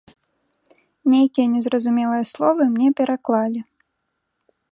Нейкія 1.15 1.45
незразумелыя 1.55 2.25
словы 2.33 2.63
мне 2.73 2.87
пераклалі. 3.01 3.61